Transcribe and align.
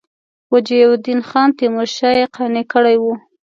وجیه 0.51 0.85
الدین 0.89 1.19
خان 1.29 1.49
تیمورشاه 1.57 2.13
یې 2.19 2.25
قانع 2.35 2.63
کړی 2.73 2.97
وو. 3.01 3.13